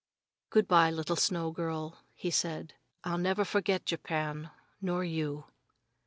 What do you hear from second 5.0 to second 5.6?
you."